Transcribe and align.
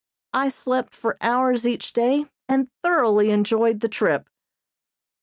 I 0.33 0.49
slept 0.49 0.95
for 0.95 1.15
hours 1.21 1.67
each 1.67 1.93
day 1.93 2.25
and 2.49 2.71
thoroughly 2.83 3.29
enjoyed 3.29 3.81
the 3.81 3.87
trip. 3.87 4.27